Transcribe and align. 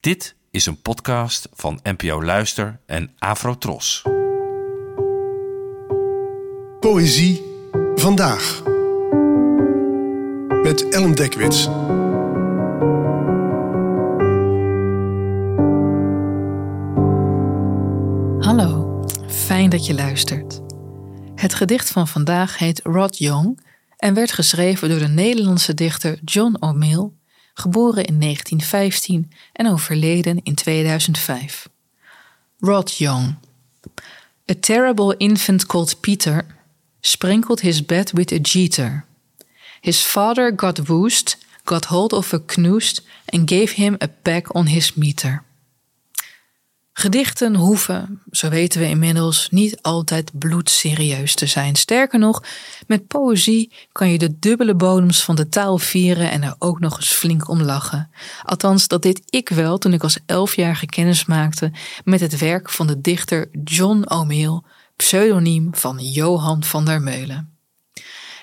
Dit 0.00 0.34
is 0.50 0.66
een 0.66 0.82
podcast 0.82 1.48
van 1.52 1.80
NPO 1.82 2.22
Luister 2.22 2.80
en 2.86 3.10
Afrotros. 3.18 4.02
Poëzie 6.80 7.42
vandaag. 7.94 8.62
Met 10.62 10.88
Ellen 10.88 11.14
Dekwits. 11.14 11.64
Hallo, 18.46 19.04
fijn 19.28 19.70
dat 19.70 19.86
je 19.86 19.94
luistert. 19.94 20.60
Het 21.34 21.54
gedicht 21.54 21.90
van 21.90 22.08
vandaag 22.08 22.58
heet 22.58 22.80
Rod 22.82 23.18
Young 23.18 23.60
en 23.96 24.14
werd 24.14 24.32
geschreven 24.32 24.88
door 24.88 24.98
de 24.98 25.08
Nederlandse 25.08 25.74
dichter 25.74 26.18
John 26.24 26.56
O'Mill, 26.60 27.10
geboren 27.60 28.04
in 28.04 28.18
1915 28.18 29.30
en 29.52 29.66
overleden 29.66 30.40
in 30.42 30.54
2005. 30.54 31.68
Rod 32.58 32.90
Young. 32.90 33.36
A 34.46 34.54
terrible 34.60 35.14
infant 35.16 35.66
called 35.66 36.00
Peter 36.00 36.46
sprinkled 37.00 37.60
his 37.60 37.84
bed 37.84 38.12
with 38.12 38.32
a 38.32 38.38
jeter. 38.40 39.04
His 39.80 40.06
father 40.06 40.54
got 40.54 40.86
woest, 40.86 41.38
got 41.64 41.84
hold 41.84 42.12
of 42.12 42.32
a 42.32 42.42
knoest 42.54 43.02
and 43.24 43.48
gave 43.48 43.72
him 43.74 43.96
a 43.98 44.08
peck 44.22 44.54
on 44.54 44.66
his 44.66 44.96
meter. 44.96 45.42
Gedichten 46.92 47.56
hoeven, 47.56 48.22
zo 48.30 48.48
weten 48.48 48.80
we 48.80 48.86
inmiddels, 48.86 49.48
niet 49.50 49.82
altijd 49.82 50.38
bloedserieus 50.38 51.34
te 51.34 51.46
zijn. 51.46 51.76
Sterker 51.76 52.18
nog, 52.18 52.42
met 52.86 53.06
poëzie 53.06 53.72
kan 53.92 54.10
je 54.10 54.18
de 54.18 54.38
dubbele 54.38 54.74
bodems 54.74 55.24
van 55.24 55.36
de 55.36 55.48
taal 55.48 55.78
vieren 55.78 56.30
en 56.30 56.42
er 56.42 56.54
ook 56.58 56.80
nog 56.80 56.96
eens 56.96 57.12
flink 57.12 57.48
om 57.48 57.62
lachen. 57.62 58.10
Althans, 58.42 58.88
dat 58.88 59.02
deed 59.02 59.22
ik 59.28 59.48
wel 59.48 59.78
toen 59.78 59.92
ik 59.92 60.02
als 60.02 60.18
elfjarige 60.26 60.86
kennis 60.86 61.24
maakte 61.24 61.72
met 62.04 62.20
het 62.20 62.38
werk 62.38 62.70
van 62.70 62.86
de 62.86 63.00
dichter 63.00 63.48
John 63.64 64.04
O'Mill, 64.08 64.60
pseudoniem 64.96 65.68
van 65.74 65.98
Johan 65.98 66.64
van 66.64 66.84
der 66.84 67.02
Meulen. 67.02 67.49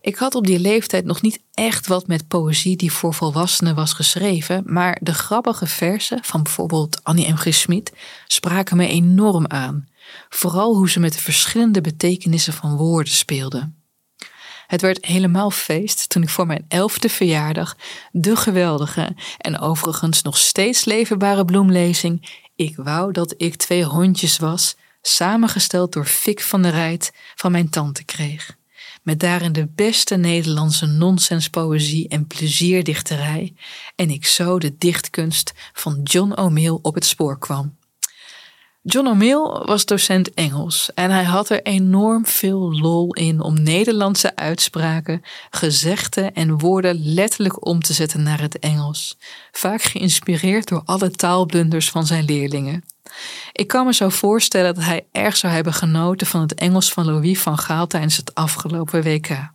Ik 0.00 0.16
had 0.16 0.34
op 0.34 0.46
die 0.46 0.58
leeftijd 0.58 1.04
nog 1.04 1.22
niet 1.22 1.42
echt 1.54 1.86
wat 1.86 2.06
met 2.06 2.28
poëzie 2.28 2.76
die 2.76 2.92
voor 2.92 3.14
volwassenen 3.14 3.74
was 3.74 3.92
geschreven, 3.92 4.62
maar 4.66 4.98
de 5.00 5.14
grappige 5.14 5.66
versen 5.66 6.24
van 6.24 6.42
bijvoorbeeld 6.42 7.04
Annie 7.04 7.32
M. 7.32 7.36
G. 7.36 7.54
Schmid 7.54 7.92
spraken 8.26 8.76
me 8.76 8.86
enorm 8.86 9.46
aan. 9.46 9.88
Vooral 10.28 10.74
hoe 10.74 10.90
ze 10.90 11.00
met 11.00 11.12
de 11.12 11.18
verschillende 11.18 11.80
betekenissen 11.80 12.52
van 12.52 12.76
woorden 12.76 13.12
speelden. 13.12 13.82
Het 14.66 14.80
werd 14.80 15.04
helemaal 15.04 15.50
feest 15.50 16.08
toen 16.08 16.22
ik 16.22 16.28
voor 16.28 16.46
mijn 16.46 16.64
elfde 16.68 17.08
verjaardag 17.08 17.76
de 18.12 18.36
geweldige 18.36 19.16
en 19.38 19.58
overigens 19.58 20.22
nog 20.22 20.38
steeds 20.38 20.84
levenbare 20.84 21.44
bloemlezing 21.44 22.42
Ik 22.56 22.76
wou 22.76 23.12
dat 23.12 23.34
ik 23.36 23.56
twee 23.56 23.84
hondjes 23.84 24.38
was, 24.38 24.76
samengesteld 25.02 25.92
door 25.92 26.06
Fik 26.06 26.40
van 26.42 26.62
der 26.62 26.72
Rijt, 26.72 27.12
van 27.34 27.52
mijn 27.52 27.70
tante 27.70 28.04
kreeg 28.04 28.56
met 29.08 29.20
daarin 29.20 29.52
de 29.52 29.68
beste 29.74 30.16
Nederlandse 30.16 30.86
nonsenspoëzie 30.86 32.08
en 32.08 32.26
plezierdichterij, 32.26 33.54
en 33.96 34.10
ik 34.10 34.26
zo 34.26 34.58
de 34.58 34.74
dichtkunst 34.78 35.52
van 35.72 36.00
John 36.02 36.32
O'Mill 36.40 36.78
op 36.82 36.94
het 36.94 37.04
spoor 37.04 37.38
kwam. 37.38 37.76
John 38.82 39.06
O'Mill 39.06 39.64
was 39.64 39.84
docent 39.84 40.34
Engels 40.34 40.90
en 40.94 41.10
hij 41.10 41.24
had 41.24 41.48
er 41.48 41.62
enorm 41.62 42.26
veel 42.26 42.78
lol 42.78 43.14
in 43.14 43.40
om 43.40 43.62
Nederlandse 43.62 44.36
uitspraken, 44.36 45.22
gezegden 45.50 46.34
en 46.34 46.58
woorden 46.58 47.14
letterlijk 47.14 47.66
om 47.66 47.80
te 47.80 47.92
zetten 47.92 48.22
naar 48.22 48.40
het 48.40 48.58
Engels, 48.58 49.18
vaak 49.52 49.82
geïnspireerd 49.82 50.68
door 50.68 50.82
alle 50.84 51.10
taalblunders 51.10 51.90
van 51.90 52.06
zijn 52.06 52.24
leerlingen. 52.24 52.84
Ik 53.52 53.66
kan 53.66 53.86
me 53.86 53.94
zo 53.94 54.08
voorstellen 54.08 54.74
dat 54.74 54.84
hij 54.84 55.06
erg 55.12 55.36
zou 55.36 55.52
hebben 55.52 55.72
genoten 55.72 56.26
van 56.26 56.40
het 56.40 56.54
Engels 56.54 56.92
van 56.92 57.04
Louis 57.04 57.40
van 57.40 57.58
Gaal 57.58 57.86
tijdens 57.86 58.16
het 58.16 58.34
afgelopen 58.34 59.02
WK. 59.02 59.50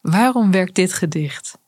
Waarom 0.00 0.50
werkt 0.50 0.74
dit 0.74 0.92
gedicht? 0.92 1.58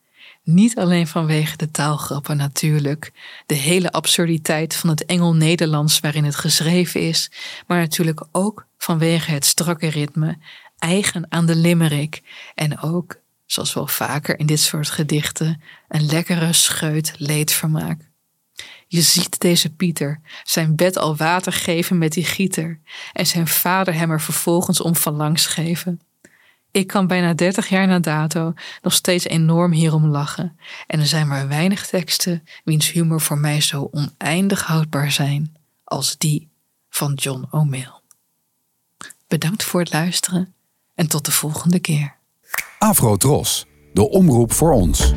Niet 0.42 0.78
alleen 0.78 1.06
vanwege 1.06 1.56
de 1.56 1.70
taalgrappen 1.70 2.36
natuurlijk, 2.36 3.12
de 3.46 3.54
hele 3.54 3.92
absurditeit 3.92 4.76
van 4.76 4.90
het 4.90 5.04
Engel-Nederlands 5.04 6.00
waarin 6.00 6.24
het 6.24 6.36
geschreven 6.36 7.00
is, 7.00 7.30
maar 7.66 7.78
natuurlijk 7.78 8.24
ook 8.32 8.66
vanwege 8.78 9.30
het 9.30 9.44
strakke 9.44 9.88
ritme, 9.88 10.38
eigen 10.78 11.26
aan 11.28 11.46
de 11.46 11.56
limerick 11.56 12.22
en 12.54 12.80
ook, 12.80 13.16
zoals 13.46 13.74
wel 13.74 13.86
vaker 13.86 14.38
in 14.38 14.46
dit 14.46 14.60
soort 14.60 14.90
gedichten, 14.90 15.62
een 15.88 16.06
lekkere 16.06 16.52
scheut 16.52 17.12
leedvermaak. 17.16 18.00
Je 18.86 19.00
ziet 19.00 19.41
deze 19.41 19.74
Pieter 19.74 20.20
zijn 20.44 20.76
bed 20.76 20.98
al 20.98 21.16
water 21.16 21.52
geven 21.52 21.98
met 21.98 22.12
die 22.12 22.24
gieter 22.24 22.80
en 23.12 23.26
zijn 23.26 23.47
vader 23.47 23.94
hem 23.94 24.10
er 24.10 24.20
vervolgens 24.20 24.80
om 24.80 24.97
van 24.97 25.14
langs 25.14 25.47
geven. 25.47 26.00
Ik 26.70 26.86
kan 26.86 27.06
bijna 27.06 27.34
30 27.34 27.69
jaar 27.69 27.86
na 27.86 27.98
dato 27.98 28.52
nog 28.82 28.92
steeds 28.92 29.24
enorm 29.24 29.72
hierom 29.72 30.06
lachen 30.06 30.58
en 30.86 31.00
er 31.00 31.06
zijn 31.06 31.28
maar 31.28 31.48
weinig 31.48 31.86
teksten 31.86 32.47
wiens 32.64 32.92
humor 32.92 33.20
voor 33.20 33.38
mij 33.38 33.60
zo 33.60 33.88
oneindig 33.91 34.62
houdbaar 34.62 35.12
zijn 35.12 35.56
als 35.84 36.18
die 36.18 36.48
van 36.91 37.14
John 37.14 37.47
O'Mill. 37.50 37.92
Bedankt 39.28 39.64
voor 39.64 39.80
het 39.80 39.92
luisteren 39.92 40.54
en 40.94 41.08
tot 41.08 41.24
de 41.24 41.32
volgende 41.32 41.78
keer. 41.78 42.16
Afro 42.78 43.16
Tros, 43.16 43.66
de 43.92 44.08
omroep 44.08 44.53
voor 44.53 44.72
ons. 44.72 45.12